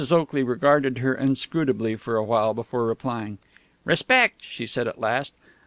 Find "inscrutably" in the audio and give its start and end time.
1.13-1.95